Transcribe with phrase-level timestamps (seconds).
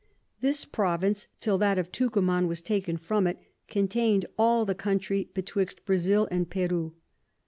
[0.41, 5.85] _]This Province, till that of Tucuman was taken from it, contain'd all the Country betwixt
[5.85, 6.95] Brazile and Peru.